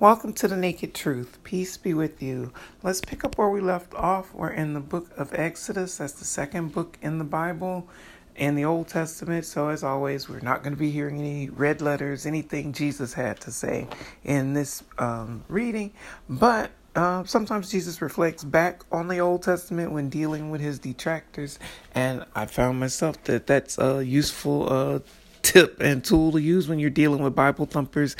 [0.00, 1.42] Welcome to the Naked Truth.
[1.42, 2.52] Peace be with you.
[2.84, 4.32] Let's pick up where we left off.
[4.32, 5.96] We're in the book of Exodus.
[5.96, 7.88] That's the second book in the Bible
[8.36, 9.44] in the Old Testament.
[9.44, 13.40] So, as always, we're not going to be hearing any red letters, anything Jesus had
[13.40, 13.88] to say
[14.22, 15.92] in this um, reading.
[16.28, 21.58] But uh, sometimes Jesus reflects back on the Old Testament when dealing with his detractors.
[21.92, 25.00] And I found myself that that's a useful uh,
[25.42, 28.16] tip and tool to use when you're dealing with Bible thumpers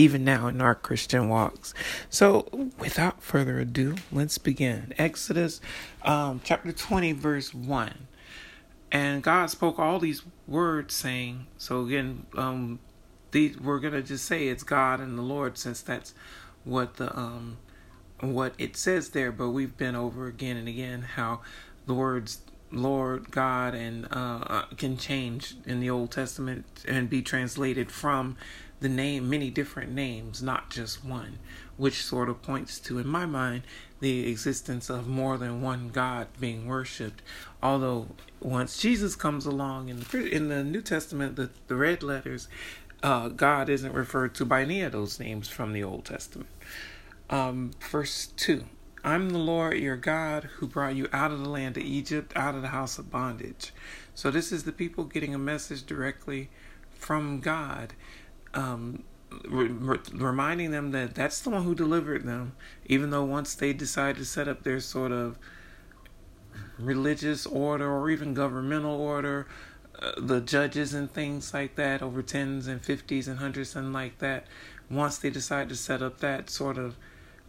[0.00, 1.74] even now in our Christian walks.
[2.08, 4.94] So, without further ado, let's begin.
[4.96, 5.60] Exodus
[6.02, 7.92] um, chapter 20, verse 1.
[8.90, 12.80] And God spoke all these words, saying, So again, um,
[13.30, 16.14] these, we're going to just say it's God and the Lord, since that's
[16.64, 17.58] what the um,
[18.20, 19.30] what it says there.
[19.30, 21.42] But we've been over again and again how
[21.86, 22.40] the words
[22.72, 28.36] Lord God and uh, uh can change in the Old Testament and be translated from
[28.80, 31.38] the name many different names, not just one,
[31.76, 33.62] which sort of points to, in my mind,
[34.00, 37.22] the existence of more than one God being worshipped.
[37.62, 38.08] Although
[38.40, 42.48] once Jesus comes along in the in the New Testament, the, the red letters,
[43.02, 46.48] uh, God isn't referred to by any of those names from the Old Testament.
[47.28, 48.64] Um, verse two.
[49.02, 52.54] I'm the Lord your God who brought you out of the land of Egypt, out
[52.54, 53.72] of the house of bondage.
[54.14, 56.50] So, this is the people getting a message directly
[56.90, 57.94] from God
[58.54, 59.04] um,
[59.48, 62.52] re- reminding them that that's the one who delivered them,
[62.86, 65.38] even though once they decide to set up their sort of
[66.78, 69.46] religious order or even governmental order,
[70.00, 74.18] uh, the judges and things like that over tens and fifties and hundreds and like
[74.18, 74.46] that,
[74.90, 76.96] once they decide to set up that sort of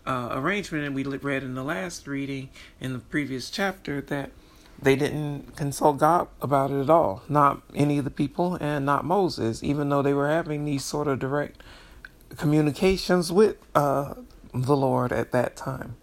[0.05, 4.31] uh, arrangement, and we read in the last reading in the previous chapter that
[4.81, 7.21] they didn't consult God about it at all.
[7.29, 11.07] Not any of the people and not Moses, even though they were having these sort
[11.07, 11.61] of direct
[12.37, 14.15] communications with uh,
[14.53, 15.97] the Lord at that time.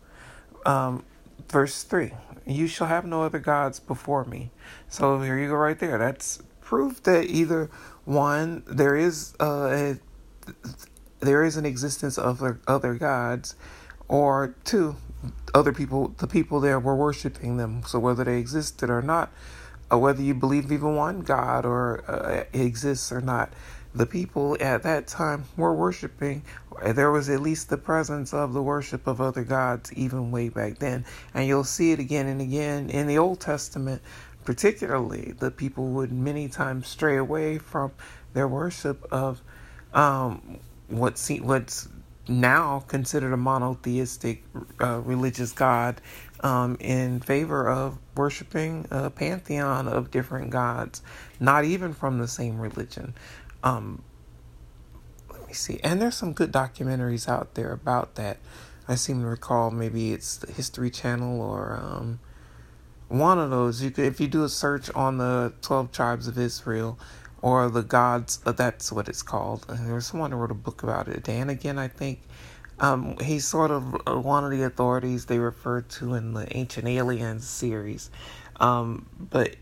[0.65, 1.05] Um,
[1.49, 2.13] verse 3
[2.47, 4.51] You shall have no other gods before me.
[4.89, 5.99] So here you go, right there.
[5.99, 7.71] That's proof that either
[8.05, 9.99] one, there is uh, a,
[11.21, 13.57] there is an existence of other, other gods,
[14.07, 14.97] or two,
[15.55, 17.83] other people, the people there were worshiping them.
[17.87, 19.33] So whether they existed or not,
[19.91, 23.53] or whether you believe even one God or uh, exists or not,
[23.95, 26.43] the people at that time were worshiping.
[26.85, 30.79] There was at least the presence of the worship of other gods even way back
[30.79, 31.05] then.
[31.35, 34.03] And you'll see it again and again in the Old Testament,
[34.45, 35.35] particularly.
[35.39, 37.93] The people would many times stray away from
[38.35, 39.43] their worship of
[39.93, 41.89] um, what what's
[42.29, 44.45] now considered a monotheistic
[44.81, 46.01] uh, religious God
[46.41, 51.03] um, in favor of worshiping a pantheon of different gods,
[51.41, 53.15] not even from the same religion.
[53.63, 54.03] Um,
[55.31, 55.81] let me see.
[55.83, 58.39] And there's some good documentaries out there about that.
[58.87, 62.21] I seem to recall maybe it's the History Channel or um,
[63.09, 63.83] one of those.
[63.83, 66.99] You could, if you do a search on the 12 tribes of Israel,
[67.43, 68.41] or the gods.
[68.45, 69.67] Uh, that's what it's called.
[69.69, 71.23] There's someone who wrote a book about it.
[71.25, 72.21] Dan again, I think.
[72.81, 76.87] Um, he's sort of uh, one of the authorities they refer to in the Ancient
[76.87, 78.11] Aliens series.
[78.61, 79.57] Um, but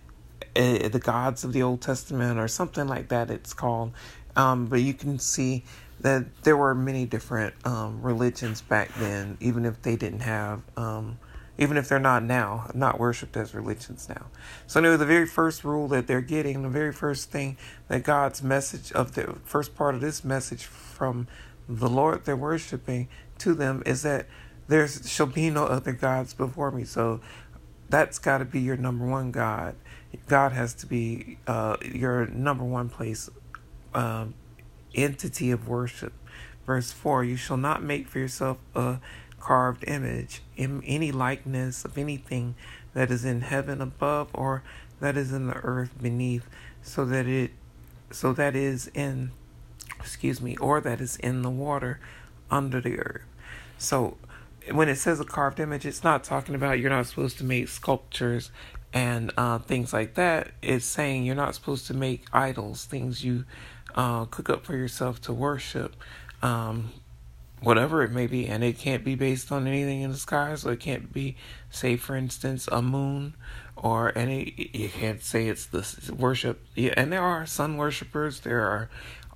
[0.55, 3.93] uh, the gods of the Old Testament or something like that, it's called.
[4.37, 5.65] Um, but you can see
[6.01, 11.19] that there were many different um, religions back then, even if they didn't have um,
[11.59, 14.27] even if they're not now, not worshipped as religions now.
[14.67, 17.57] So, anyway, the very first rule that they're getting, the very first thing
[17.89, 21.27] that God's message of the first part of this message from
[21.69, 23.09] the Lord they're worshiping
[23.39, 24.27] to them is that
[24.69, 26.85] there shall be no other gods before me.
[26.85, 27.21] So,
[27.89, 29.77] that's got to be your number one God.
[30.29, 33.31] God has to be uh, your number one place,
[33.95, 34.35] um,
[34.95, 36.13] entity of worship.
[36.65, 38.99] Verse 4 You shall not make for yourself a
[39.47, 42.55] carved image, in any likeness of anything
[42.95, 44.63] that is in heaven above or
[44.99, 46.47] that is in the earth beneath,
[46.83, 47.53] so that it
[48.11, 49.31] so that is in
[50.01, 52.01] excuse me, or that is in the water
[52.51, 53.23] under the earth.
[53.79, 54.17] So
[54.73, 57.69] when it says a carved image, it's not talking about you're not supposed to make
[57.69, 58.51] sculptures
[58.93, 60.51] and uh, things like that.
[60.63, 63.45] It's saying you're not supposed to make idols, things you
[63.95, 65.95] uh, cook up for yourself to worship.
[66.43, 66.91] Um,
[67.61, 70.55] whatever it may be, and it can't be based on anything in the sky.
[70.55, 71.37] So it can't be,
[71.71, 73.35] say, for instance, a moon,
[73.77, 74.71] or any.
[74.73, 76.65] You can't say it's the worship.
[76.75, 78.41] Yeah, and there are sun worshippers.
[78.41, 78.89] There are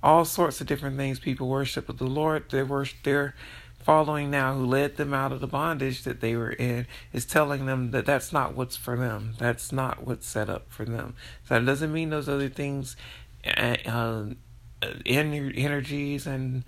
[0.03, 2.99] all sorts of different things people worship, but the Lord, they worship.
[3.03, 3.35] They're
[3.83, 7.65] following now, who led them out of the bondage that they were in, is telling
[7.65, 9.33] them that that's not what's for them.
[9.37, 11.15] That's not what's set up for them.
[11.47, 12.95] So that doesn't mean those other things,
[13.45, 14.25] uh, uh
[15.05, 16.63] energies and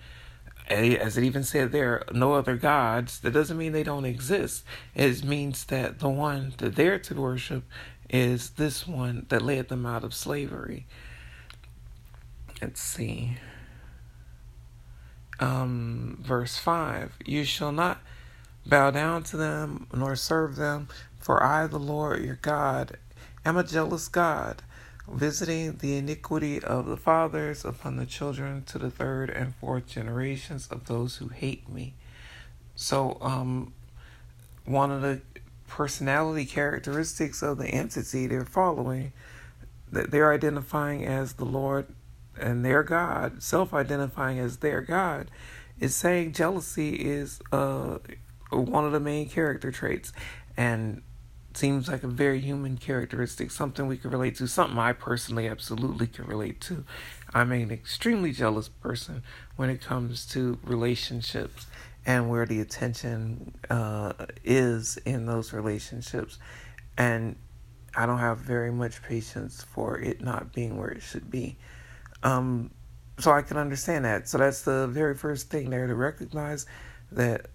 [0.69, 4.63] as it even said there, no other gods, that doesn't mean they don't exist.
[4.95, 7.63] It means that the one that they're to worship
[8.09, 10.85] is this one that led them out of slavery.
[12.61, 13.37] Let's see.
[15.39, 18.01] Um, verse 5 You shall not
[18.65, 20.87] bow down to them nor serve them,
[21.19, 22.97] for I, the Lord your God,
[23.43, 24.61] am a jealous God
[25.07, 30.67] visiting the iniquity of the fathers upon the children to the third and fourth generations
[30.67, 31.93] of those who hate me.
[32.75, 33.73] So, um,
[34.65, 35.21] one of the
[35.67, 39.11] personality characteristics of the entity they're following,
[39.91, 41.87] that they're identifying as the Lord
[42.39, 45.29] and their God, self identifying as their God,
[45.79, 47.97] is saying jealousy is uh,
[48.51, 50.13] one of the main character traits.
[50.55, 51.01] And
[51.57, 56.07] seems like a very human characteristic, something we can relate to, something I personally absolutely
[56.07, 56.83] can relate to.
[57.33, 59.23] I'm an extremely jealous person
[59.55, 61.67] when it comes to relationships
[62.05, 64.13] and where the attention uh,
[64.43, 66.37] is in those relationships.
[66.97, 67.35] And
[67.95, 71.57] I don't have very much patience for it not being where it should be.
[72.23, 72.71] Um,
[73.19, 74.27] so I can understand that.
[74.27, 76.65] So that's the very first thing there to recognize
[77.11, 77.47] that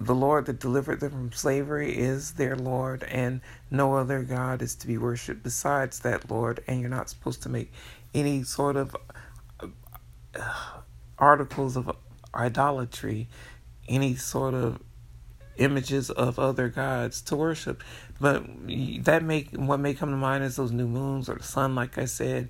[0.00, 3.40] the Lord that delivered them from slavery is their Lord, and
[3.70, 6.62] no other God is to be worshipped besides that Lord.
[6.68, 7.72] And you're not supposed to make
[8.14, 8.96] any sort of
[9.60, 9.68] uh,
[11.18, 11.90] articles of
[12.34, 13.28] idolatry,
[13.88, 14.80] any sort of
[15.56, 17.82] images of other gods to worship.
[18.20, 18.44] But
[19.04, 21.98] that make what may come to mind is those new moons or the sun, like
[21.98, 22.48] I said,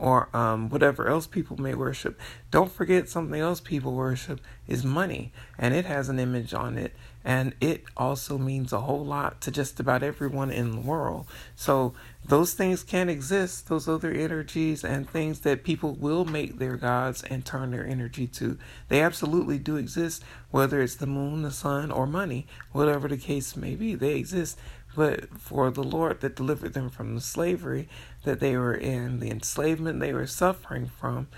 [0.00, 2.18] or um, whatever else people may worship.
[2.50, 6.94] Don't forget something else people worship is money, and it has an image on it,
[7.22, 11.26] and it also means a whole lot to just about everyone in the world.
[11.54, 11.92] So
[12.24, 17.22] those things can exist, those other energies and things that people will make their gods
[17.24, 18.56] and turn their energy to.
[18.88, 23.54] They absolutely do exist, whether it's the moon, the sun, or money, whatever the case
[23.54, 24.58] may be, they exist.
[24.94, 27.88] But for the Lord that delivered them from the slavery
[28.24, 31.28] that they were in, the enslavement they were suffering from,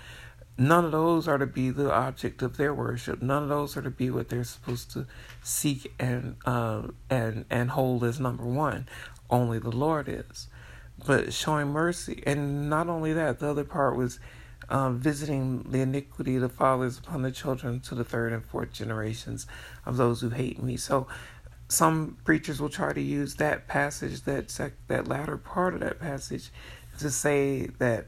[0.57, 3.21] none of those are to be the object of their worship.
[3.21, 5.05] None of those are to be what they're supposed to
[5.43, 8.87] seek and uh, and and hold as number one.
[9.29, 10.47] Only the Lord is.
[11.05, 14.19] But showing mercy, and not only that, the other part was
[14.69, 18.71] um, visiting the iniquity of the fathers upon the children to the third and fourth
[18.71, 19.47] generations
[19.85, 20.77] of those who hate me.
[20.77, 21.07] So
[21.69, 25.99] some preachers will try to use that passage, that sec- that latter part of that
[25.99, 26.51] passage,
[26.99, 28.07] to say that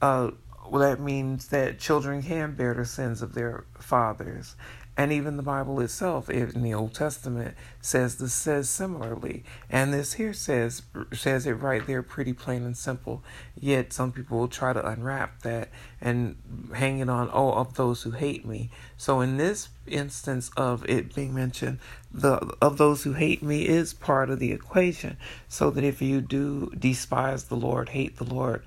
[0.00, 0.30] uh,
[0.68, 4.56] well, that means that children can bear the sins of their fathers,
[4.96, 9.42] and even the Bible itself in the Old Testament says this says similarly.
[9.68, 10.82] And this here says
[11.12, 13.24] says it right there pretty plain and simple.
[13.58, 15.70] Yet some people will try to unwrap that
[16.00, 16.36] and
[16.74, 18.70] hang it on, oh, of those who hate me.
[18.96, 21.80] So in this instance of it being mentioned,
[22.12, 25.16] the of those who hate me is part of the equation.
[25.48, 28.62] So that if you do despise the Lord, hate the Lord,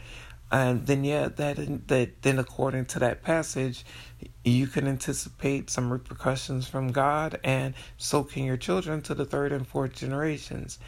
[0.51, 3.85] and then yeah, that that then according to that passage,
[4.43, 9.51] you can anticipate some repercussions from God, and so can your children to the third
[9.51, 10.79] and fourth generations.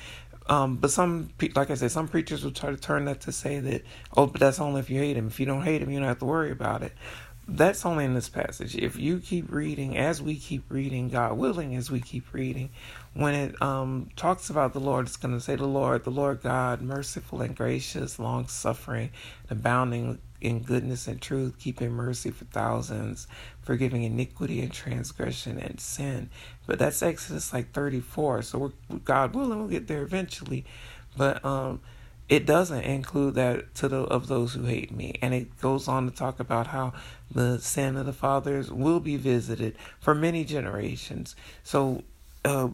[0.47, 3.59] Um, but some, like I said, some preachers will try to turn that to say
[3.59, 3.83] that,
[4.17, 5.27] oh, but that's only if you hate him.
[5.27, 6.93] If you don't hate him, you don't have to worry about it.
[7.51, 8.75] That's only in this passage.
[8.75, 12.69] If you keep reading, as we keep reading, God willing, as we keep reading,
[13.15, 16.41] when it um, talks about the Lord, it's going to say the Lord, the Lord
[16.43, 19.09] God, merciful and gracious, long suffering,
[19.49, 23.27] abounding in goodness and truth, keeping mercy for thousands,
[23.61, 26.29] forgiving iniquity and transgression and sin.
[26.67, 28.43] But that's Exodus like 34.
[28.43, 30.65] So we're, God willing, we'll get there eventually.
[31.17, 31.81] But um,
[32.29, 35.17] it doesn't include that to the of those who hate me.
[35.21, 36.93] And it goes on to talk about how
[37.31, 41.35] the sin of the fathers will be visited for many generations.
[41.63, 42.03] So
[42.45, 42.69] uh,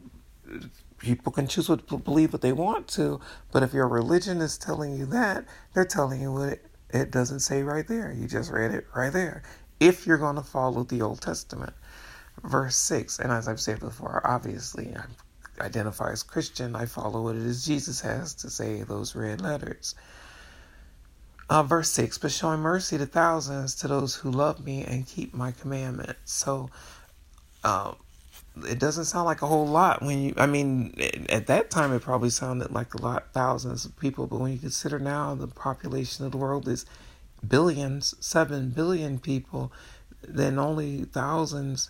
[0.99, 3.19] people can choose what believe what they want to
[3.51, 7.41] but if your religion is telling you that they're telling you what it, it doesn't
[7.41, 8.13] say right there.
[8.13, 9.43] You just read it right there.
[9.79, 11.73] If you're going to follow the old testament.
[12.43, 15.15] Verse 6 and as i've said before obviously i'm
[15.59, 19.95] identify as Christian, I follow what it is Jesus has to say, those red letters.
[21.49, 25.33] Uh, verse 6 But showing mercy to thousands to those who love me and keep
[25.33, 26.33] my commandments.
[26.33, 26.69] So,
[27.63, 27.97] um,
[28.67, 30.95] it doesn't sound like a whole lot when you, I mean,
[31.29, 34.57] at that time it probably sounded like a lot, thousands of people, but when you
[34.57, 36.85] consider now the population of the world is
[37.45, 39.71] billions, seven billion people,
[40.21, 41.89] then only thousands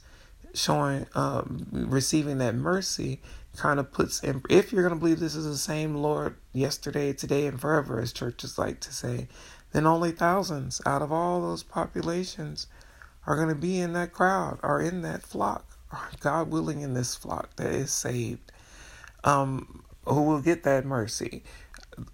[0.53, 3.21] showing, uh, receiving that mercy
[3.55, 7.13] kind of puts in, if you're going to believe this is the same Lord yesterday,
[7.13, 9.27] today, and forever, as churches like to say,
[9.73, 12.67] then only thousands out of all those populations
[13.27, 15.77] are going to be in that crowd or in that flock,
[16.19, 18.51] God willing, in this flock that is saved,
[19.23, 21.43] um, who will get that mercy.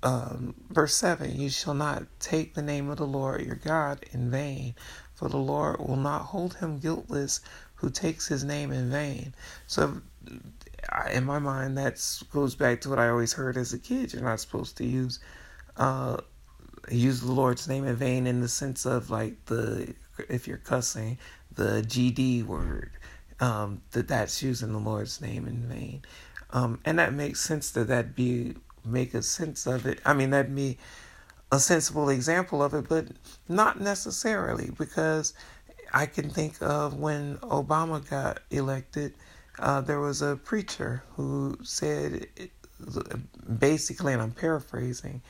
[0.04, 4.30] Um, verse 7 You shall not take the name of the Lord your God in
[4.32, 4.76] vain,
[5.14, 7.42] for the Lord will not hold him guiltless
[7.76, 9.34] who takes his name in vain.
[9.68, 10.02] So,
[11.12, 14.14] in my mind, that goes back to what I always heard as a kid.
[14.14, 15.20] You're not supposed to use
[15.78, 16.18] uh,
[16.90, 19.94] use the Lord's name in vain in the sense of like the
[20.30, 21.18] if you're cussing
[21.54, 22.92] the GD word,
[23.40, 26.02] um, that that's using the Lord's name in vain,
[26.52, 30.00] um, and that makes sense that that be make a sense of it.
[30.06, 30.78] I mean, that'd be
[31.52, 33.08] a sensible example of it, but
[33.48, 35.34] not necessarily because
[35.94, 39.14] I can think of when Obama got elected,
[39.60, 42.28] uh, there was a preacher who said,
[43.60, 45.22] basically, and I'm paraphrasing,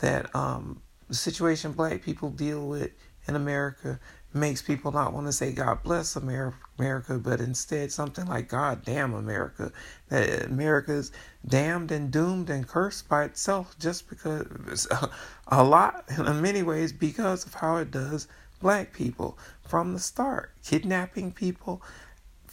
[0.00, 2.90] that um, the situation black people deal with
[3.26, 3.98] in America
[4.34, 9.14] makes people not want to say God bless America, but instead something like God damn
[9.14, 9.72] America.
[10.08, 11.12] That America's
[11.46, 14.88] damned and doomed and cursed by itself just because
[15.48, 18.26] a lot, in many ways, because of how it does
[18.60, 21.82] black people from the start, kidnapping people,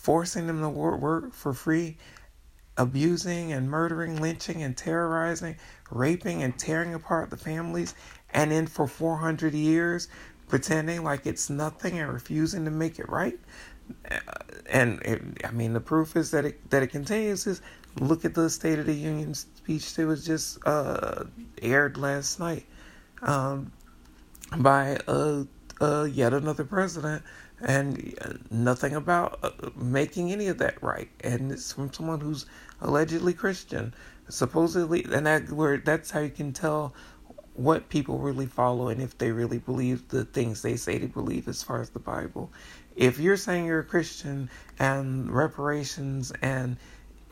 [0.01, 1.97] forcing them to work, for free,
[2.77, 5.55] abusing and murdering, lynching and terrorizing,
[5.91, 7.93] raping and tearing apart the families,
[8.31, 10.07] and then for 400 years
[10.47, 13.39] pretending like it's nothing and refusing to make it right.
[14.69, 17.45] And it, I mean, the proof is that it that it continues.
[17.45, 17.61] Is
[17.99, 21.25] look at the State of the Union speech that was just uh,
[21.61, 22.65] aired last night
[23.21, 23.71] um,
[24.57, 25.45] by a
[25.81, 27.23] uh, yet another president,
[27.61, 31.09] and uh, nothing about uh, making any of that right.
[31.21, 32.45] And it's from someone who's
[32.81, 33.93] allegedly Christian,
[34.29, 36.93] supposedly, and that where that's how you can tell
[37.53, 41.47] what people really follow and if they really believe the things they say they believe
[41.47, 42.51] as far as the Bible.
[42.95, 44.49] If you're saying you're a Christian
[44.79, 46.77] and reparations and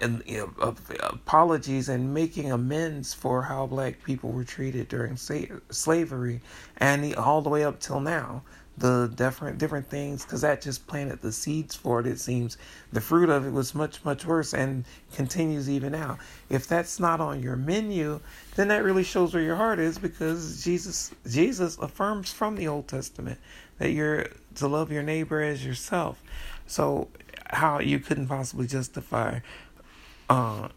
[0.01, 6.39] and you know, apologies and making amends for how black people were treated during slavery
[6.77, 8.41] and all the way up till now
[8.79, 12.57] the different different things because that just planted the seeds for it it seems.
[12.91, 16.17] The fruit of it was much much worse and continues even now.
[16.49, 18.19] If that's not on your menu
[18.55, 22.87] then that really shows where your heart is because jesus jesus affirms from the old
[22.87, 23.39] testament
[23.77, 26.21] that you're to love your neighbor as yourself.
[26.67, 27.07] So
[27.47, 29.39] how you couldn't possibly justify
[30.29, 30.69] uh,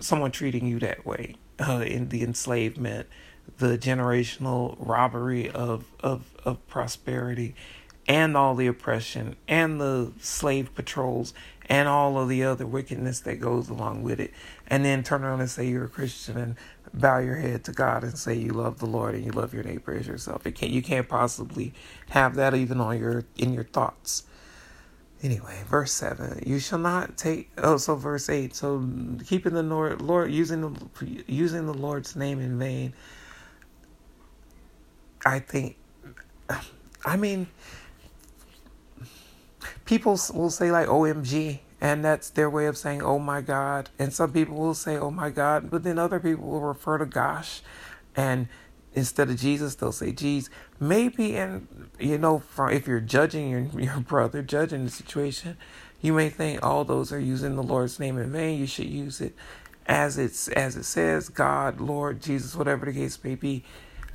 [0.00, 3.06] someone treating you that way uh, in the enslavement,
[3.58, 7.54] the generational robbery of, of, of prosperity,
[8.08, 11.34] and all the oppression, and the slave patrols,
[11.68, 14.32] and all of the other wickedness that goes along with it,
[14.68, 16.56] and then turn around and say you're a Christian and
[16.94, 19.64] bow your head to God and say you love the Lord and you love your
[19.64, 20.46] neighbor as yourself.
[20.46, 21.74] It can't, you can't possibly
[22.10, 24.24] have that even on your in your thoughts.
[25.22, 27.50] Anyway, verse seven: You shall not take.
[27.58, 28.54] Oh, so verse eight.
[28.54, 28.86] So
[29.26, 32.92] keeping the Lord, Lord using the using the Lord's name in vain.
[35.26, 35.76] I think.
[37.04, 37.48] I mean,
[39.84, 44.12] people will say like "OMG," and that's their way of saying "Oh my God," and
[44.12, 47.60] some people will say "Oh my God," but then other people will refer to "Gosh,"
[48.14, 48.46] and
[48.94, 51.66] instead of Jesus, they'll say "Geez." Maybe, and
[51.98, 55.56] you know, if you're judging your your brother, judging the situation,
[56.00, 58.60] you may think all those are using the Lord's name in vain.
[58.60, 59.34] You should use it
[59.86, 63.64] as it's as it says, God, Lord, Jesus, whatever the case may be,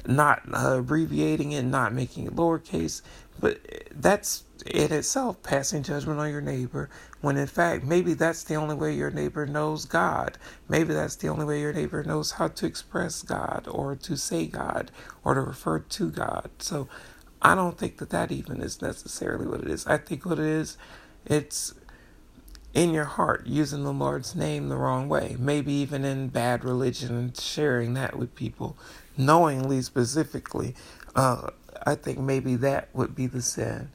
[0.07, 3.01] not uh, abbreviating it, not making it lowercase.
[3.39, 3.59] But
[3.95, 6.89] that's in itself passing judgment on your neighbor
[7.21, 10.37] when in fact maybe that's the only way your neighbor knows God.
[10.69, 14.47] Maybe that's the only way your neighbor knows how to express God or to say
[14.47, 14.91] God
[15.23, 16.51] or to refer to God.
[16.59, 16.87] So
[17.41, 19.87] I don't think that that even is necessarily what it is.
[19.87, 20.77] I think what it is,
[21.25, 21.73] it's
[22.73, 25.35] in your heart using the Lord's name the wrong way.
[25.39, 28.77] Maybe even in bad religion and sharing that with people
[29.25, 30.75] knowingly specifically.
[31.15, 31.49] Uh,
[31.85, 33.89] I think maybe that would be the sin.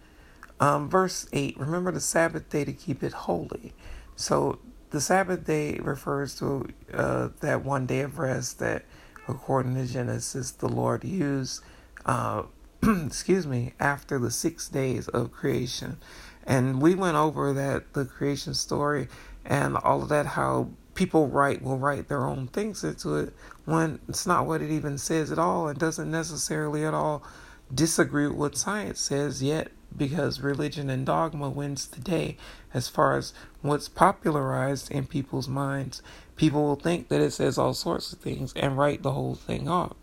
[0.58, 3.74] Um, verse 8 Remember the Sabbath day to keep it holy.
[4.16, 4.58] So
[4.90, 8.84] the Sabbath day refers to uh, that one day of rest that,
[9.28, 11.62] according to Genesis, the Lord used,
[12.06, 12.44] uh,
[12.82, 15.98] excuse me, after the six days of creation.
[16.44, 19.08] And we went over that, the creation story,
[19.44, 23.32] and all of that, how people write will write their own things into it
[23.64, 27.22] when it's not what it even says at all and doesn't necessarily at all
[27.72, 32.36] disagree with what science says yet because religion and dogma wins the day
[32.74, 36.02] as far as what's popularized in people's minds.
[36.36, 39.68] People will think that it says all sorts of things and write the whole thing
[39.68, 39.94] off.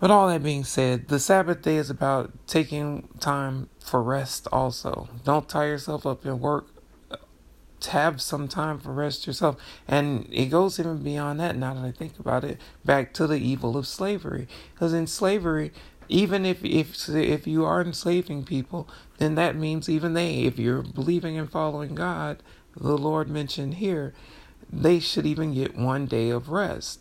[0.00, 5.08] But all that being said, the Sabbath day is about taking time for rest also.
[5.24, 6.66] Don't tie yourself up in work.
[7.86, 9.56] Have some time for rest yourself.
[9.86, 13.36] And it goes even beyond that now that I think about it, back to the
[13.36, 14.48] evil of slavery.
[14.72, 15.72] Because in slavery,
[16.08, 18.88] even if if if you are enslaving people,
[19.18, 22.42] then that means even they, if you're believing and following God,
[22.76, 24.12] the Lord mentioned here,
[24.72, 27.00] they should even get one day of rest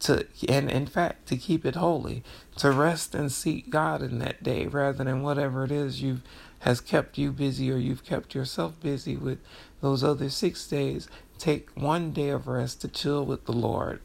[0.00, 2.22] to and in fact to keep it holy
[2.56, 6.22] to rest and seek god in that day rather than whatever it is you've
[6.60, 9.38] has kept you busy or you've kept yourself busy with
[9.84, 14.00] those other six days take one day of rest to chill with the lord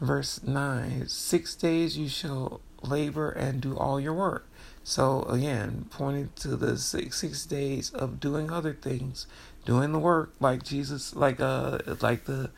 [0.00, 4.48] verse 9 six days you shall labor and do all your work
[4.82, 9.26] so again pointing to the six six days of doing other things
[9.66, 12.50] doing the work like jesus like uh like the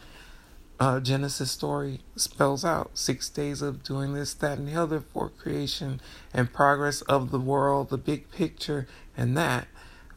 [0.83, 5.29] uh, Genesis story spells out six days of doing this, that, and the other for
[5.29, 6.01] creation
[6.35, 9.69] and progress of the world, the big picture, and that.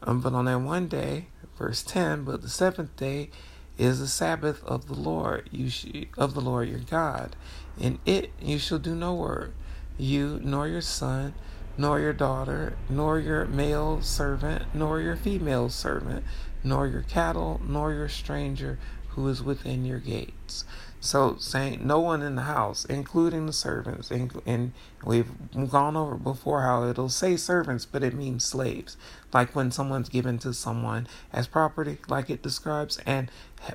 [0.02, 1.26] Um, but on that one day,
[1.56, 3.30] verse 10, but the seventh day
[3.78, 7.36] is the Sabbath of the Lord, you sh- of the Lord your God.
[7.78, 9.52] In it you shall do no work,
[9.98, 11.34] you nor your son,
[11.76, 16.24] nor your daughter, nor your male servant, nor your female servant,
[16.64, 18.78] nor your cattle, nor your stranger
[19.10, 20.64] who is within your gates.
[21.06, 24.72] So, saying no one in the house, including the servants, and
[25.04, 25.30] we've
[25.70, 28.96] gone over before how it'll say servants, but it means slaves.
[29.32, 33.30] Like when someone's given to someone as property, like it describes, and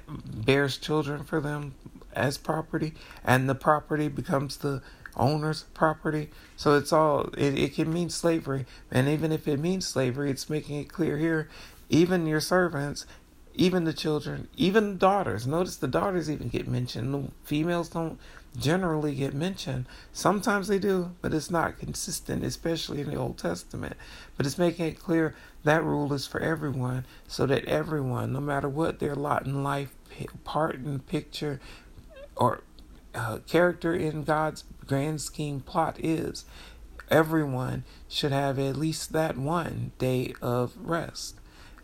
[0.08, 1.74] bears children for them
[2.14, 4.82] as property, and the property becomes the
[5.16, 6.32] owner's property.
[6.58, 8.66] So it's all, it, it can mean slavery.
[8.92, 11.48] And even if it means slavery, it's making it clear here
[11.92, 13.06] even your servants
[13.54, 15.46] even the children, even daughters.
[15.46, 17.14] Notice the daughters even get mentioned.
[17.14, 18.20] The females don't
[18.58, 19.86] generally get mentioned.
[20.14, 23.96] Sometimes they do, but it's not consistent, especially in the Old Testament.
[24.38, 28.70] But it's making it clear that rule is for everyone, so that everyone, no matter
[28.70, 29.94] what their lot in life,
[30.44, 31.60] part in picture,
[32.36, 32.62] or
[33.14, 36.46] uh, character in God's grand scheme plot is,
[37.10, 41.41] everyone should have at least that one day of rest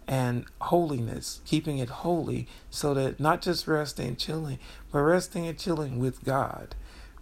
[0.07, 4.59] and holiness, keeping it holy, so that not just resting and chilling,
[4.91, 6.75] but resting and chilling with God.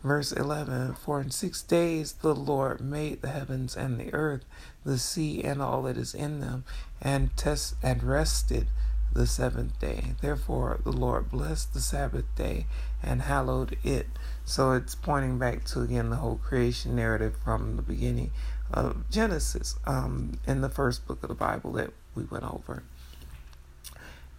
[0.04, 4.46] Verse 11 For in six days the Lord made the heavens and the earth,
[4.84, 6.64] the sea and all that is in them,
[7.02, 8.68] and test and rested
[9.12, 10.14] the seventh day.
[10.22, 12.68] Therefore the Lord blessed the Sabbath day
[13.02, 14.08] and hallowed it.
[14.44, 18.30] So it's pointing back to again the whole creation narrative from the beginning
[18.72, 22.84] of Genesis, um, in the first book of the Bible that we went over.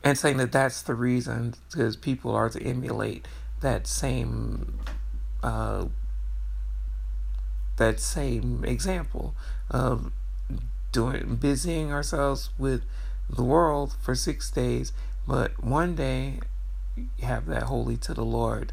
[0.02, 3.26] And saying that that's the reason, because people are to emulate
[3.60, 4.78] that same
[5.42, 5.86] uh,
[7.76, 9.34] that same example
[9.70, 10.10] of
[10.92, 12.82] doing busying ourselves with
[13.28, 14.92] the world for six days,
[15.26, 16.40] but one day
[17.22, 18.72] have that holy to the Lord.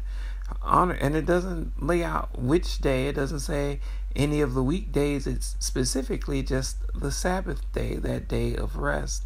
[0.64, 3.08] Honor, and it doesn't lay out which day.
[3.08, 3.80] It doesn't say
[4.16, 5.26] any of the weekdays.
[5.26, 9.24] It's specifically just the Sabbath day, that day of rest.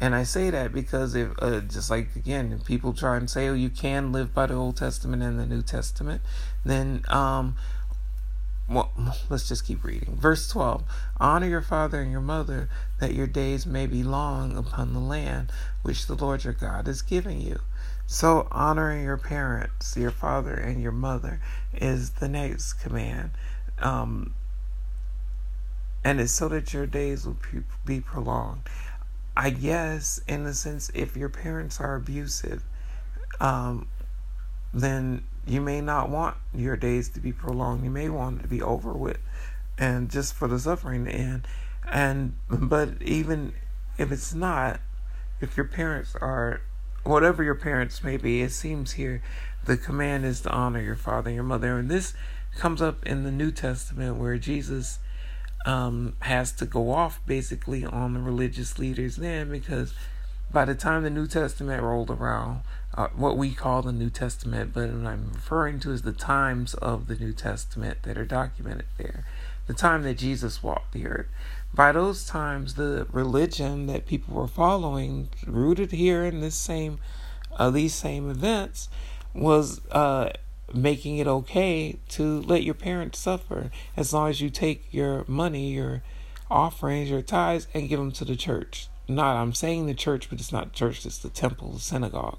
[0.00, 3.48] And I say that because if, uh, just like again, if people try and say,
[3.48, 6.22] oh, you can live by the Old Testament and the New Testament,
[6.64, 7.56] then, um,
[8.66, 8.90] well,
[9.28, 10.16] let's just keep reading.
[10.16, 10.84] Verse 12
[11.18, 15.52] Honor your father and your mother, that your days may be long upon the land
[15.82, 17.60] which the Lord your God is giving you.
[18.12, 21.40] So, honoring your parents, your father and your mother,
[21.72, 23.30] is the next command.
[23.78, 24.34] Um,
[26.02, 27.36] and it's so that your days will
[27.86, 28.62] be prolonged.
[29.36, 32.64] I guess, in a sense, if your parents are abusive,
[33.38, 33.86] um,
[34.74, 37.84] then you may not want your days to be prolonged.
[37.84, 39.18] You may want it to be over with,
[39.78, 41.46] and just for the suffering to end.
[41.88, 43.52] And but even
[43.98, 44.80] if it's not,
[45.40, 46.62] if your parents are,
[47.04, 49.22] whatever your parents may be, it seems here
[49.64, 52.14] the command is to honor your father and your mother, and this
[52.56, 54.98] comes up in the New Testament where Jesus
[55.66, 59.94] um, has to go off basically on the religious leaders then because
[60.52, 62.62] by the time the New Testament rolled around,
[62.94, 66.74] uh, what we call the New Testament, but what I'm referring to is the times
[66.74, 69.24] of the New Testament that are documented there,
[69.68, 71.28] the time that Jesus walked the earth.
[71.72, 76.98] By those times, the religion that people were following, rooted here in this same,
[77.56, 78.88] uh, these same events,
[79.34, 80.30] was uh,
[80.74, 85.70] making it okay to let your parents suffer as long as you take your money,
[85.70, 86.02] your
[86.50, 88.88] offerings, your tithes, and give them to the church.
[89.08, 92.38] not I'm saying the church, but it's not church, it's the temple, the synagogue.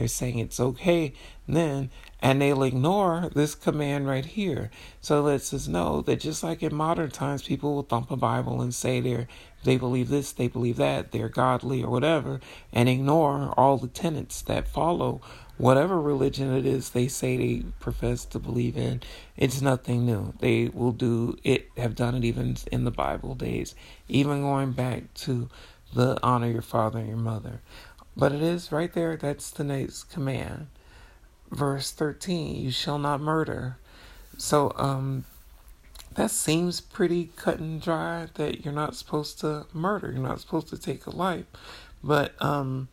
[0.00, 1.12] They're saying it's okay
[1.46, 4.70] then, and they'll ignore this command right here.
[5.02, 8.16] So it lets us know that just like in modern times, people will thump a
[8.16, 9.28] Bible and say they're
[9.62, 12.40] they believe this, they believe that, they're godly or whatever,
[12.72, 15.20] and ignore all the tenets that follow
[15.58, 19.02] whatever religion it is they say they profess to believe in.
[19.36, 20.32] It's nothing new.
[20.40, 23.74] They will do it, have done it even in the Bible days,
[24.08, 25.50] even going back to
[25.92, 27.60] the honor your father and your mother.
[28.20, 30.66] But it is right there, that's the next command.
[31.50, 33.78] Verse 13, you shall not murder.
[34.36, 35.24] So, um,
[36.16, 40.68] that seems pretty cut and dry that you're not supposed to murder, you're not supposed
[40.68, 41.46] to take a life.
[42.04, 42.88] But, um,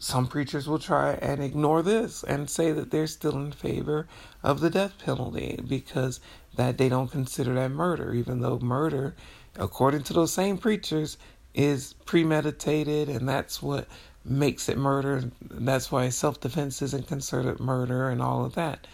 [0.00, 4.08] some preachers will try and ignore this and say that they're still in favor
[4.42, 6.18] of the death penalty because
[6.56, 9.14] that they don't consider that murder, even though murder,
[9.54, 11.16] according to those same preachers,
[11.54, 13.86] is premeditated and that's what
[14.30, 15.30] makes it murder.
[15.42, 18.86] That's why self defense isn't considered murder and all of that.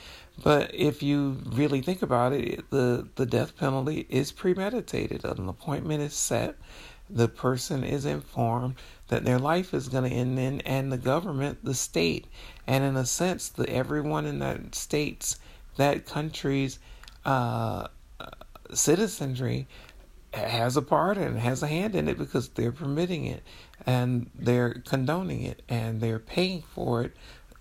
[0.42, 5.24] But if you really think about it, the, the death penalty is premeditated.
[5.24, 6.56] An appointment is set.
[7.08, 8.76] The person is informed
[9.08, 12.26] that their life is going to end then, and the government, the state,
[12.66, 15.36] and in a sense, the everyone in that state's,
[15.76, 16.78] that country's
[17.24, 17.88] uh,
[18.72, 19.68] citizenry
[20.34, 23.42] has a part and has a hand in it because they're permitting it
[23.86, 27.12] and they're condoning it and they're paying for it,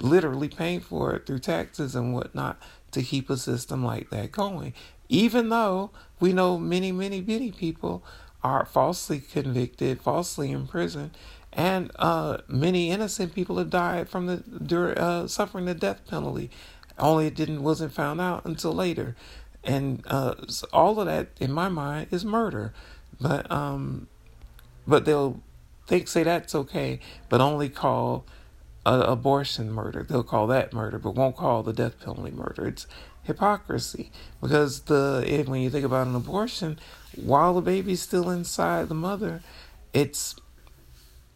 [0.02, 4.74] literally paying for it through taxes and whatnot to keep a system like that going.
[5.10, 8.04] Even though we know many, many, many people
[8.44, 11.12] are falsely convicted, falsely imprisoned,
[11.52, 16.50] and uh, many innocent people have died from the uh, suffering the death penalty.
[16.98, 19.16] Only it didn't wasn't found out until later
[19.64, 20.36] and uh,
[20.72, 22.74] all of that in my mind is murder.
[23.20, 24.08] But um,
[24.88, 25.42] but they'll
[25.88, 27.00] think say that's okay,
[27.30, 28.26] but only call
[28.86, 30.06] uh, abortion murder.
[30.08, 32.68] They'll call that murder, but won't call the death penalty murder.
[32.68, 32.88] It's
[33.24, 36.80] hypocrisy because the if, when you think about an abortion,
[37.16, 39.42] while the baby's still inside the mother,
[39.94, 40.36] it's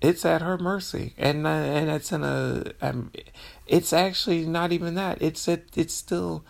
[0.02, 3.12] it's at her mercy, and uh, and it's in a um,
[3.66, 5.22] it's actually not even that.
[5.22, 6.44] It's it it's still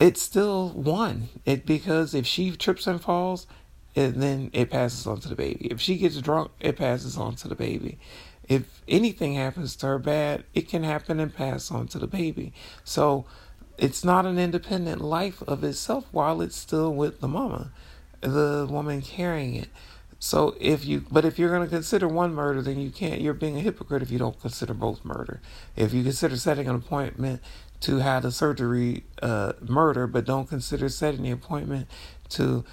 [0.00, 1.28] it's still one.
[1.44, 3.46] It because if she trips and falls,
[3.96, 5.66] and then it passes on to the baby.
[5.70, 7.98] If she gets drunk, it passes on to the baby.
[8.48, 12.52] If anything happens to her bad, it can happen and pass on to the baby.
[12.84, 13.26] So
[13.76, 17.72] it's not an independent life of itself while it's still with the mama,
[18.20, 19.68] the woman carrying it.
[20.20, 23.20] So if you, but if you're going to consider one murder, then you can't.
[23.20, 25.40] You're being a hypocrite if you don't consider both murder.
[25.76, 27.40] If you consider setting an appointment
[27.80, 31.88] to have the surgery uh, murder, but don't consider setting the appointment
[32.30, 32.64] to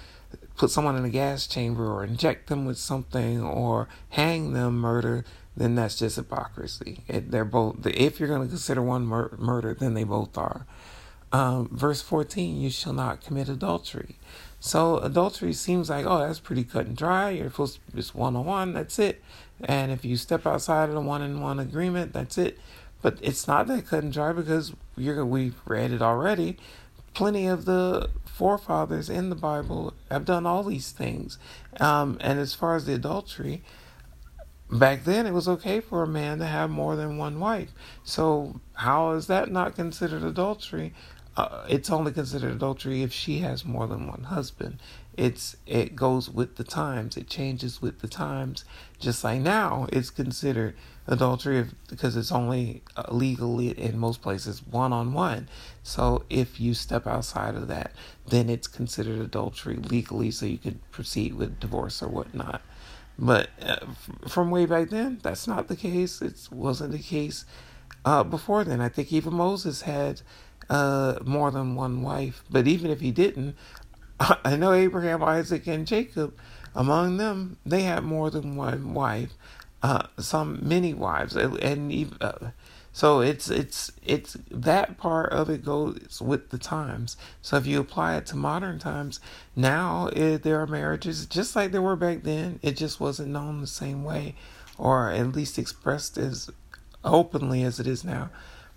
[0.56, 5.24] put someone in a gas chamber or inject them with something or hang them murder,
[5.56, 7.04] then that's just hypocrisy.
[7.08, 7.86] It, they're both.
[7.86, 10.66] If you're going to consider one mur- murder, then they both are.
[11.32, 14.16] Um, verse 14, you shall not commit adultery.
[14.60, 17.30] So adultery seems like, oh, that's pretty cut and dry.
[17.30, 18.72] You're supposed to just one on one.
[18.72, 19.22] That's it.
[19.64, 22.58] And if you step outside of the one on one agreement, that's it.
[23.02, 26.56] But it's not that cut and dry because you're, we've read it already.
[27.14, 31.38] Plenty of the forefathers in the Bible have done all these things.
[31.80, 33.62] Um, and as far as the adultery,
[34.70, 37.72] back then it was okay for a man to have more than one wife.
[38.04, 40.92] So how is that not considered adultery?
[41.36, 44.78] Uh, it's only considered adultery if she has more than one husband.
[45.16, 47.16] It's it goes with the times.
[47.16, 48.64] It changes with the times.
[48.98, 50.76] Just like now, it's considered
[51.08, 55.48] adultery because it's only uh, legally in most places one on one.
[55.82, 57.92] So if you step outside of that,
[58.26, 62.62] then it's considered adultery legally, so you could proceed with divorce or whatnot.
[63.18, 63.86] But uh,
[64.28, 66.20] from way back then, that's not the case.
[66.20, 67.44] It wasn't the case
[68.04, 68.80] uh, before then.
[68.80, 70.20] I think even Moses had
[70.68, 72.42] uh, more than one wife.
[72.50, 73.56] But even if he didn't,
[74.20, 76.34] I know Abraham, Isaac, and Jacob,
[76.74, 79.32] among them, they had more than one wife
[79.86, 82.50] uh, some many wives, and uh,
[82.92, 87.16] so it's it's it's that part of it goes with the times.
[87.40, 89.20] So if you apply it to modern times,
[89.54, 92.58] now it, eh, there are marriages just like there were back then.
[92.62, 94.34] It just wasn't known the same way,
[94.76, 96.50] or at least expressed as
[97.04, 98.30] openly as it is now.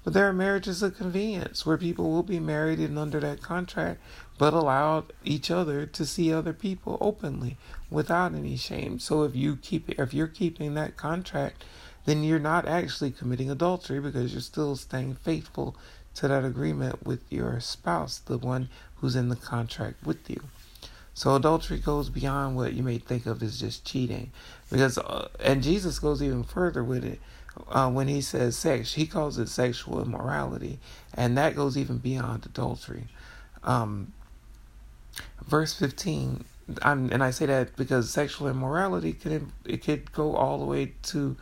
[0.03, 3.99] But there are marriages of convenience where people will be married and under that contract,
[4.37, 7.57] but allow each other to see other people openly
[7.89, 8.99] without any shame.
[8.99, 11.65] So if you keep if you're keeping that contract,
[12.05, 15.75] then you're not actually committing adultery because you're still staying faithful
[16.15, 20.41] to that agreement with your spouse, the one who's in the contract with you.
[21.13, 24.31] So adultery goes beyond what you may think of as just cheating,
[24.71, 27.19] because uh, and Jesus goes even further with it
[27.69, 28.93] uh, when he says sex.
[28.93, 30.79] He calls it sexual immorality,
[31.13, 33.07] and that goes even beyond adultery.
[33.63, 34.13] Um,
[35.45, 36.45] verse fifteen,
[36.81, 40.93] I'm, and I say that because sexual immorality could it could go all the way
[41.03, 41.37] to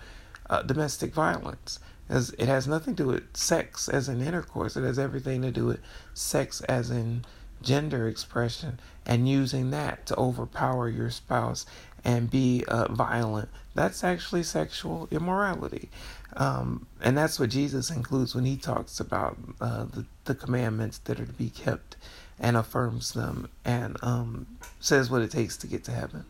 [0.49, 1.79] uh, domestic violence.
[2.09, 4.77] As it has nothing to do with sex as in intercourse.
[4.77, 5.81] It has everything to do with
[6.13, 7.25] sex as in
[7.61, 11.65] gender expression and using that to overpower your spouse
[12.05, 13.49] and be uh, violent.
[13.73, 15.89] That's actually sexual immorality.
[16.35, 21.19] Um, and that's what Jesus includes when he talks about uh, the, the commandments that
[21.19, 21.95] are to be kept
[22.39, 24.47] and affirms them and um,
[24.80, 26.26] says what it takes to get to heaven.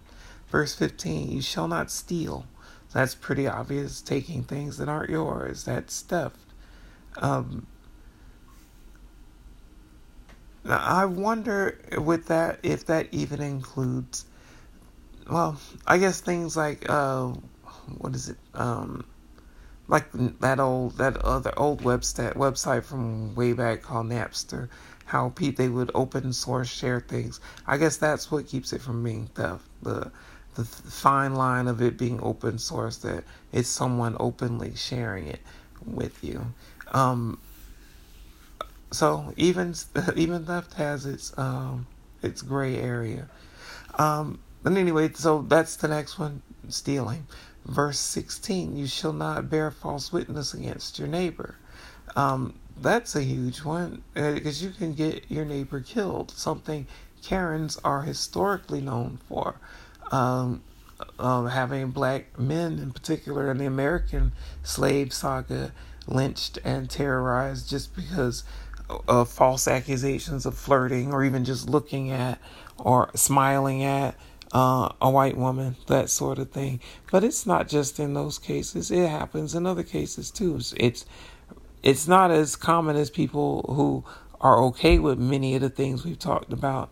[0.50, 2.46] Verse 15 You shall not steal.
[2.94, 4.02] That's pretty obvious.
[4.02, 5.66] Taking things that aren't yours.
[5.66, 6.38] That's theft.
[7.18, 7.68] Um,
[10.66, 14.26] I wonder with that if that even includes,
[15.30, 17.34] well, I guess things like uh,
[17.98, 18.38] what is it?
[18.54, 19.06] Um,
[19.88, 20.06] like
[20.42, 24.70] that old that other old website website from way back called Napster.
[25.08, 27.40] How people they would open source share things.
[27.66, 29.66] I guess that's what keeps it from being theft.
[29.82, 30.12] The
[30.56, 35.40] the fine line of it being open source that it's someone openly sharing it
[35.86, 36.54] with you.
[36.92, 37.40] Um,
[38.92, 39.76] so even
[40.16, 41.88] even theft has its um,
[42.22, 43.28] its gray area.
[43.98, 47.28] Um, but anyway, so that's the next one: stealing.
[47.66, 51.56] Verse sixteen: You shall not bear false witness against your neighbor.
[52.16, 56.32] Um, that's a huge one because uh, you can get your neighbor killed.
[56.32, 56.88] Something
[57.22, 59.56] Karens are historically known for
[60.12, 60.62] um,
[61.20, 64.32] um, having black men, in particular, in the American
[64.64, 65.74] slave saga,
[66.08, 68.44] lynched and terrorized just because
[69.08, 72.40] of false accusations of flirting or even just looking at
[72.78, 74.16] or smiling at
[74.54, 76.80] uh, a white woman, that sort of thing.
[77.12, 80.60] But it's not just in those cases; it happens in other cases too.
[80.78, 81.06] It's
[81.84, 84.04] it's not as common as people who
[84.42, 86.92] are okay with many of the things we've talked about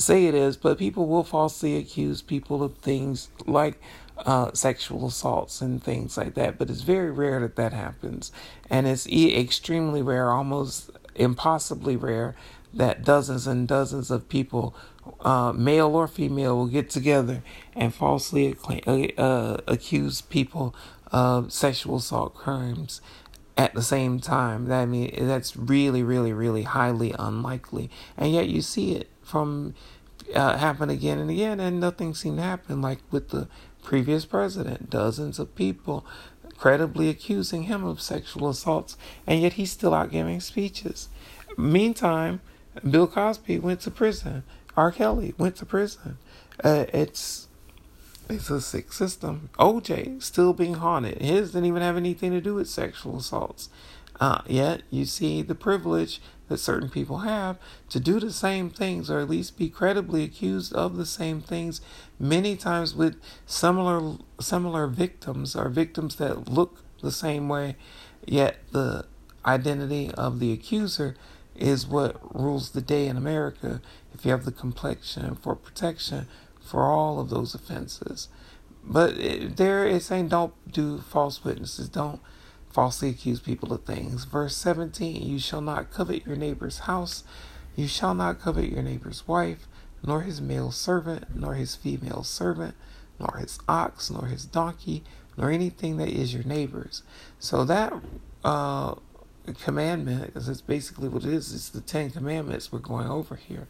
[0.00, 3.80] say it is, but people will falsely accuse people of things like
[4.18, 6.58] uh, sexual assaults and things like that.
[6.58, 8.32] But it's very rare that that happens,
[8.68, 12.34] and it's e- extremely rare, almost impossibly rare,
[12.72, 14.74] that dozens and dozens of people,
[15.20, 17.42] uh, male or female, will get together
[17.74, 18.56] and falsely
[19.18, 20.74] uh, accuse people
[21.12, 23.00] of sexual assault crimes
[23.60, 24.64] at the same time.
[24.64, 29.74] That I mean, that's really, really, really highly unlikely, and yet you see it from
[30.34, 32.80] uh, happen again and again, and nothing seemed to happen.
[32.80, 33.48] Like with the
[33.82, 36.06] previous president, dozens of people
[36.56, 38.96] credibly accusing him of sexual assaults,
[39.26, 41.08] and yet he's still out giving speeches.
[41.58, 42.40] Meantime,
[42.88, 44.42] Bill Cosby went to prison.
[44.74, 44.90] R.
[44.90, 46.16] Kelly went to prison.
[46.64, 47.48] Uh, it's
[48.30, 49.50] it's a sick system.
[49.58, 51.20] OJ still being haunted.
[51.20, 53.68] His didn't even have anything to do with sexual assaults.
[54.20, 57.56] Uh, yet you see the privilege that certain people have
[57.88, 61.80] to do the same things or at least be credibly accused of the same things
[62.18, 63.16] many times with
[63.46, 67.76] similar similar victims or victims that look the same way
[68.26, 69.06] yet the
[69.46, 71.14] identity of the accuser
[71.54, 73.80] is what rules the day in America
[74.12, 76.26] if you have the complexion for protection
[76.70, 78.28] for all of those offenses
[78.82, 79.14] but
[79.56, 82.20] there it's saying don't do false witnesses don't
[82.70, 84.24] falsely accuse people of things.
[84.24, 87.24] Verse 17 You shall not covet your neighbor's house,
[87.76, 89.66] you shall not covet your neighbor's wife,
[90.04, 92.74] nor his male servant, nor his female servant,
[93.18, 95.02] nor his ox, nor his donkey,
[95.36, 97.02] nor anything that is your neighbor's.
[97.38, 97.92] So that
[98.44, 98.94] uh,
[99.62, 103.68] commandment, because it's basically what it is, it's the Ten Commandments we're going over here,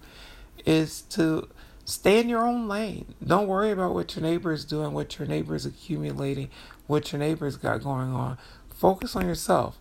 [0.64, 1.48] is to
[1.90, 3.14] stay in your own lane.
[3.24, 6.48] Don't worry about what your neighbor is doing, what your neighbor is accumulating,
[6.87, 8.38] what your neighbor's got going on.
[8.68, 9.79] Focus on yourself.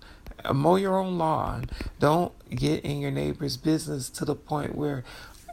[0.53, 1.69] Mow your own lawn.
[1.99, 5.03] Don't get in your neighbor's business to the point where,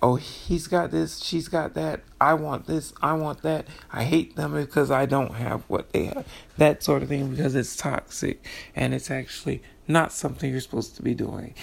[0.01, 2.03] oh, he's got this, she's got that.
[2.21, 3.66] I want this, I want that.
[3.92, 6.27] I hate them because I don't have what they have.
[6.57, 11.03] That sort of thing because it's toxic and it's actually not something you're supposed to
[11.03, 11.55] be doing.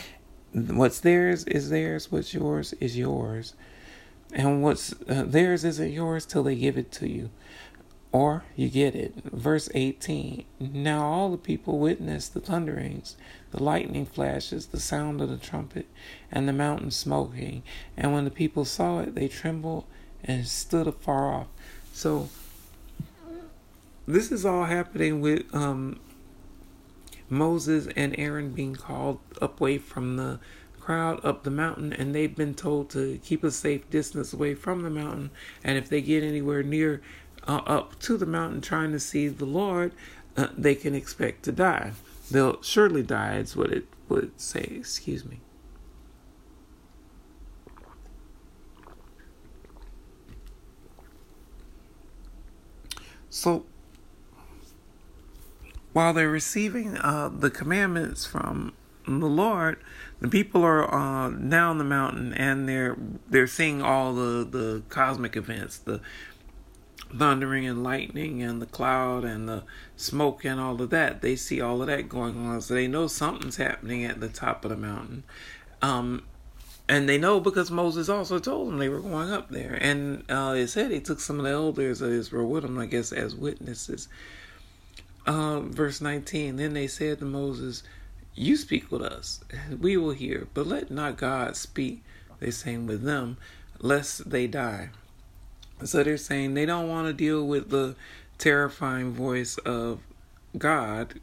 [0.53, 3.55] What's theirs is theirs, what's yours is yours.
[4.33, 7.29] And what's uh, theirs isn't yours till they give it to you.
[8.11, 9.15] Or you get it.
[9.25, 13.15] Verse 18 Now all the people witnessed the thunderings,
[13.51, 15.87] the lightning flashes, the sound of the trumpet,
[16.31, 17.63] and the mountain smoking.
[17.95, 19.85] And when the people saw it, they trembled
[20.23, 21.47] and stood afar off.
[21.91, 22.29] So,
[24.07, 25.99] this is all happening with um,
[27.29, 30.39] Moses and Aaron being called away from the
[30.83, 34.81] crowd up the mountain, and they've been told to keep a safe distance away from
[34.81, 35.31] the mountain.
[35.63, 37.01] And if they get anywhere near
[37.47, 39.93] uh, up to the mountain trying to see the Lord,
[40.35, 41.93] uh, they can expect to die.
[42.29, 44.61] They'll surely die, is what it would say.
[44.61, 45.39] Excuse me.
[53.29, 53.65] So,
[55.93, 58.73] while they're receiving uh, the commandments from
[59.05, 59.77] the Lord,
[60.21, 62.97] the people are uh, down the mountain and they're
[63.29, 66.01] they're seeing all the the cosmic events, the
[67.15, 69.63] thundering and lightning and the cloud and the
[69.95, 71.21] smoke and all of that.
[71.21, 74.65] They see all of that going on, so they know something's happening at the top
[74.65, 75.23] of the mountain.
[75.81, 76.23] Um,
[76.89, 79.77] and they know because Moses also told them they were going up there.
[79.79, 82.87] And uh, it said he took some of the elders of Israel with him, I
[82.87, 84.07] guess, as witnesses.
[85.25, 87.83] Uh, verse 19 Then they said to Moses,
[88.35, 89.41] You speak with us,
[89.79, 92.03] we will hear, but let not God speak,
[92.39, 93.37] they saying with them,
[93.79, 94.89] lest they die.
[95.83, 97.95] So they're saying they don't want to deal with the
[98.37, 99.99] terrifying voice of
[100.57, 101.19] God.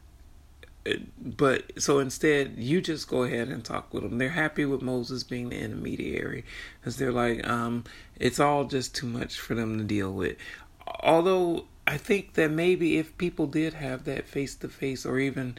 [1.19, 4.17] But so instead, you just go ahead and talk with them.
[4.17, 6.43] They're happy with Moses being the intermediary
[6.79, 7.83] because they're like, um,
[8.19, 10.37] it's all just too much for them to deal with.
[11.01, 15.57] Although I think that maybe if people did have that face to face or even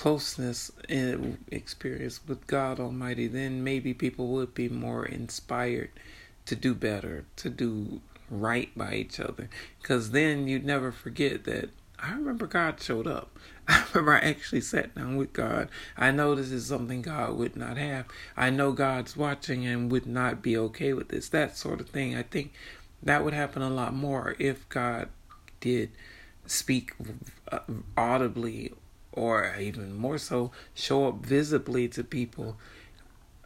[0.00, 5.90] closeness in experience with God Almighty, then maybe people would be more inspired
[6.46, 9.50] to do better, to do right by each other.
[9.78, 13.38] Because then you'd never forget that I remember God showed up.
[13.68, 15.68] I remember I actually sat down with God.
[15.98, 18.06] I know this is something God would not have.
[18.38, 21.28] I know God's watching and would not be okay with this.
[21.28, 22.16] That sort of thing.
[22.16, 22.54] I think
[23.02, 25.10] that would happen a lot more if God
[25.60, 25.90] did
[26.46, 26.94] speak
[27.52, 27.58] uh,
[27.98, 28.72] audibly
[29.12, 32.56] or even more so show up visibly to people.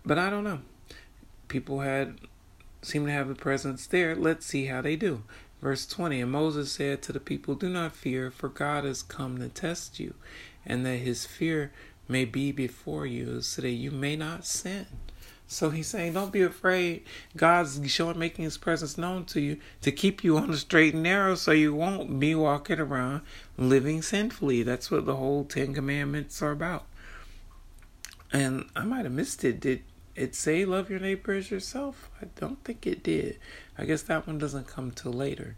[0.05, 0.61] But I don't know.
[1.49, 2.19] People had
[2.83, 4.15] seem to have a presence there.
[4.15, 5.23] Let's see how they do.
[5.61, 9.39] Verse 20 And Moses said to the people, Do not fear, for God has come
[9.39, 10.15] to test you,
[10.67, 11.73] and that his fear
[12.07, 14.87] may be before you, so that you may not sin.
[15.47, 17.05] So he's saying, Don't be afraid.
[17.37, 21.03] God's showing, making his presence known to you to keep you on the straight and
[21.03, 23.23] narrow so you won't be walking around
[23.57, 24.63] living sinfully.
[24.63, 26.87] That's what the whole Ten Commandments are about.
[28.33, 29.61] And I might have missed it.
[29.61, 29.83] Did
[30.17, 32.11] it say love your neighbor as yourself?
[32.21, 33.39] I don't think it did.
[33.77, 35.57] I guess that one doesn't come till later.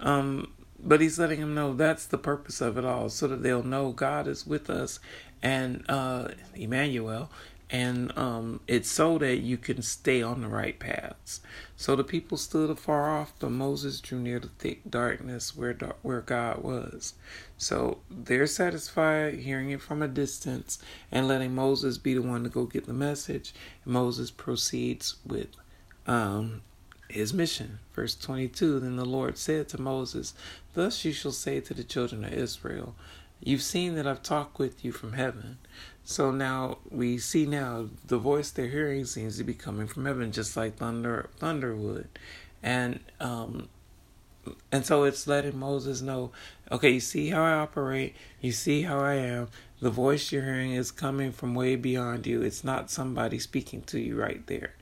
[0.00, 3.62] Um, but he's letting them know that's the purpose of it all, so that they'll
[3.62, 4.98] know God is with us
[5.42, 7.30] and uh, Emmanuel,
[7.72, 11.40] and um, it's so that you can stay on the right paths.
[11.76, 16.20] So the people stood afar off, but Moses drew near the thick darkness where where
[16.20, 17.14] God was.
[17.56, 20.78] So they're satisfied hearing it from a distance
[21.12, 23.54] and letting Moses be the one to go get the message.
[23.84, 25.48] Moses proceeds with
[26.06, 26.62] um,
[27.08, 27.78] his mission.
[27.94, 30.34] Verse 22 Then the Lord said to Moses,
[30.74, 32.94] Thus you shall say to the children of Israel,
[33.42, 35.58] You've seen that I've talked with you from heaven.
[36.04, 40.32] So now we see now the voice they're hearing seems to be coming from heaven,
[40.32, 42.08] just like thunder thunder would.
[42.62, 43.68] And um
[44.72, 46.32] and so it's letting Moses know,
[46.70, 49.48] okay, you see how I operate, you see how I am.
[49.80, 52.42] The voice you're hearing is coming from way beyond you.
[52.42, 54.74] It's not somebody speaking to you right there.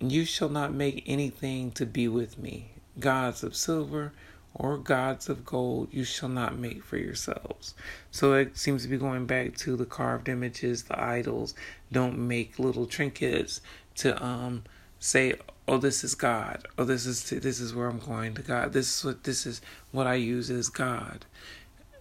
[0.00, 4.12] You shall not make anything to be with me, gods of silver
[4.58, 7.74] or gods of gold you shall not make for yourselves.
[8.10, 11.54] So it seems to be going back to the carved images, the idols.
[11.92, 13.60] Don't make little trinkets
[13.96, 14.64] to um
[14.98, 15.34] say,
[15.68, 18.98] "Oh, this is God," "Oh, this is this is where I'm going to God." This
[18.98, 19.60] is what this is
[19.92, 21.26] what I use as God.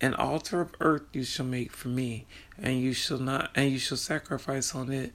[0.01, 2.25] An altar of earth you shall make for me,
[2.57, 5.13] and you shall not, and you shall sacrifice on it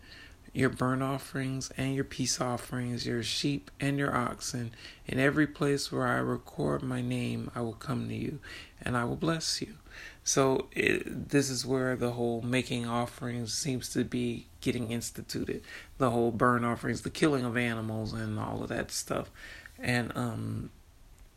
[0.52, 4.72] your burnt offerings and your peace offerings, your sheep and your oxen.
[5.06, 8.40] In every place where I record my name, I will come to you
[8.82, 9.74] and I will bless you.
[10.22, 15.62] So, it, this is where the whole making offerings seems to be getting instituted.
[15.98, 19.30] The whole burnt offerings, the killing of animals, and all of that stuff.
[19.78, 20.70] And um,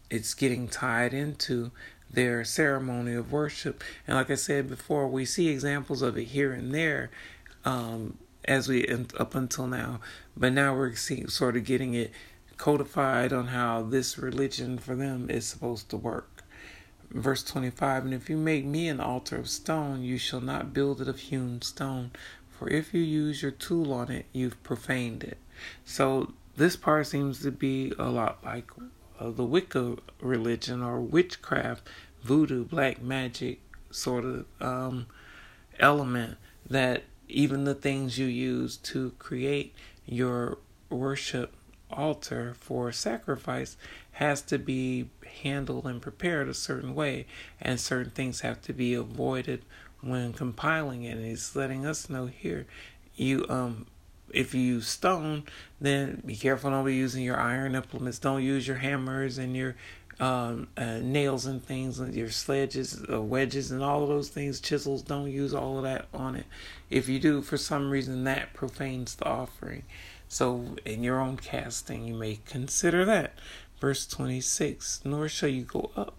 [0.09, 1.71] it's getting tied into
[2.11, 3.83] their ceremony of worship.
[4.05, 7.09] And like I said before, we see examples of it here and there.
[7.65, 9.99] Um, as we end up until now,
[10.35, 12.11] but now we're seeing, sort of getting it
[12.57, 16.43] codified on how this religion for them is supposed to work.
[17.09, 21.01] Verse 25 And if you make me an altar of stone, you shall not build
[21.01, 22.11] it of hewn stone,
[22.49, 25.37] for if you use your tool on it, you've profaned it.
[25.85, 28.71] So this part seems to be a lot like
[29.19, 31.87] uh, the Wicca religion or witchcraft,
[32.23, 33.59] voodoo, black magic
[33.91, 35.07] sort of um,
[35.79, 36.37] element
[36.69, 37.03] that
[37.33, 39.73] even the things you use to create
[40.05, 40.57] your
[40.89, 41.53] worship
[41.91, 43.77] altar for sacrifice
[44.13, 45.09] has to be
[45.41, 47.25] handled and prepared a certain way,
[47.59, 49.63] and certain things have to be avoided
[50.01, 51.17] when compiling it.
[51.17, 52.65] And he's letting us know here,
[53.15, 53.87] you um,
[54.33, 55.43] if you use stone,
[55.79, 58.19] then be careful don't be using your iron implements.
[58.19, 59.75] Don't use your hammers and your
[60.19, 64.59] um, uh, nails and things, and your sledges, uh, wedges, and all of those things,
[64.59, 65.01] chisels.
[65.01, 66.45] Don't use all of that on it.
[66.89, 69.83] If you do, for some reason, that profanes the offering.
[70.27, 73.33] So, in your own casting, you may consider that.
[73.79, 76.15] Verse 26 Nor shall you go up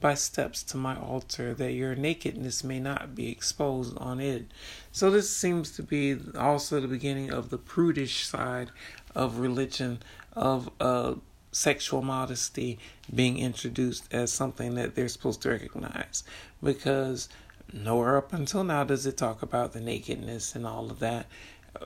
[0.00, 4.46] by steps to my altar, that your nakedness may not be exposed on it.
[4.90, 8.70] So, this seems to be also the beginning of the prudish side
[9.14, 11.14] of religion, of uh,
[11.52, 12.78] sexual modesty
[13.14, 16.24] being introduced as something that they're supposed to recognize.
[16.62, 17.28] Because
[17.72, 21.26] nowhere up until now does it talk about the nakedness and all of that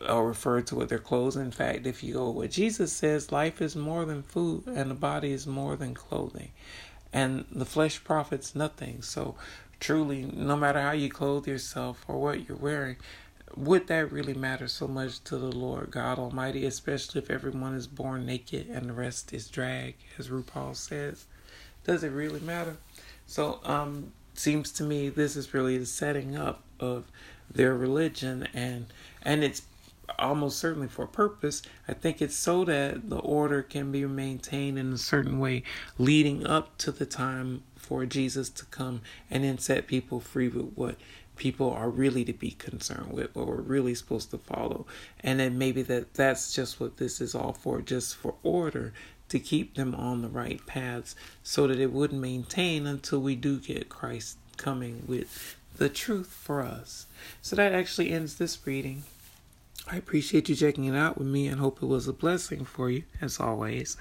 [0.09, 1.37] or refer to with their clothes.
[1.37, 4.95] In fact, if you go what Jesus says, life is more than food and the
[4.95, 6.51] body is more than clothing.
[7.13, 9.03] And the flesh profits nothing.
[9.03, 9.37] So
[9.81, 12.97] truly, no matter how you clothe yourself or what you're wearing,
[13.55, 17.87] would that really matter so much to the Lord God Almighty, especially if everyone is
[17.87, 21.27] born naked and the rest is drag, as RuPaul says?
[21.85, 22.77] Does it really matter?
[23.27, 27.05] So, um, seems to me this is really the setting up of
[27.51, 28.87] their religion and
[29.23, 29.63] and it's
[30.19, 31.63] almost certainly for a purpose.
[31.89, 35.65] I think it's so that the order can be maintained in a certain way
[35.99, 40.73] leading up to the time for Jesus to come and then set people free with
[40.75, 40.97] what
[41.37, 44.87] people are really to be concerned with, what we're really supposed to follow.
[45.21, 48.93] And then maybe that that's just what this is all for, just for order
[49.29, 53.59] to keep them on the right paths so that it would maintain until we do
[53.59, 57.07] get Christ coming with the truth for us.
[57.43, 59.05] So that actually ends this reading.
[59.91, 62.91] I appreciate you checking it out with me and hope it was a blessing for
[62.91, 63.97] you, as always.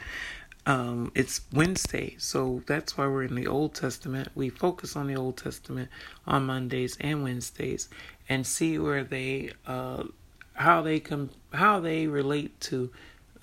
[0.68, 4.30] Um, it's Wednesday, so that's why we're in the Old Testament.
[4.34, 5.90] We focus on the Old Testament
[6.26, 7.88] on Mondays and Wednesdays
[8.28, 10.06] and see where they, uh,
[10.54, 12.92] how they come, how they relate to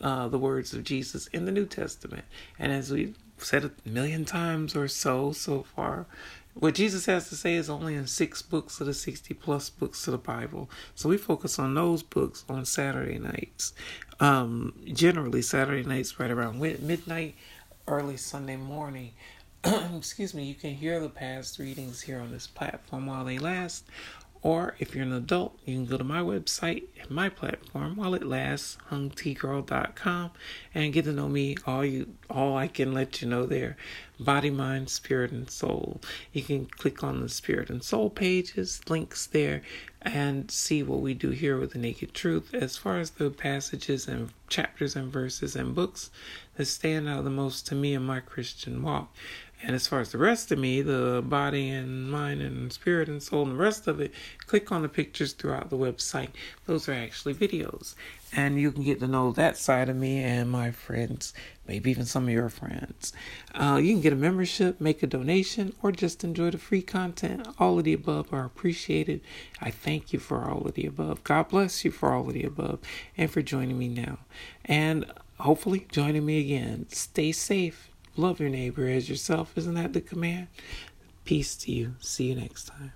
[0.01, 2.25] uh, the words of Jesus in the New Testament.
[2.59, 6.07] And as we've said a million times or so so far,
[6.55, 10.07] what Jesus has to say is only in six books of the 60 plus books
[10.07, 10.69] of the Bible.
[10.95, 13.73] So we focus on those books on Saturday nights.
[14.21, 17.37] Um, generally, Saturday nights right around midnight,
[17.89, 19.13] early Sunday morning.
[19.65, 23.87] Excuse me, you can hear the past readings here on this platform while they last,
[24.43, 28.15] or if you're an adult, you can go to my website and my platform while
[28.15, 30.31] it lasts, hungtgirl.com,
[30.75, 31.57] and get to know me.
[31.65, 33.77] All you, all I can let you know there,
[34.19, 36.01] body, mind, spirit, and soul.
[36.33, 39.63] You can click on the spirit and soul pages, links there,
[40.01, 42.53] and see what we do here with the Naked Truth.
[42.53, 46.11] As far as the passages and chapters and verses and books
[46.57, 49.15] that stand out the most to me in my Christian walk,
[49.63, 53.23] and as far as the rest of me, the body and mind and spirit and
[53.23, 54.13] soul and the rest of it,
[54.47, 56.31] click on the pictures throughout the website.
[56.67, 57.95] Those are actually videos.
[58.35, 61.33] And you can get to know that side of me and my friends,
[61.69, 63.13] maybe even some of your friends.
[63.55, 67.47] Uh, you can get a membership, make a donation, or just enjoy the free content.
[67.59, 69.21] All of the above are appreciated.
[69.61, 71.23] I thank you for all of the above.
[71.23, 72.81] God bless you for all of the above
[73.17, 74.19] and for joining me now.
[74.65, 75.05] And
[75.39, 76.87] hopefully joining me again.
[76.89, 79.57] Stay safe Love your neighbor as yourself.
[79.57, 80.49] Isn't that the command?
[81.25, 81.95] Peace to you.
[82.01, 82.93] See you next time.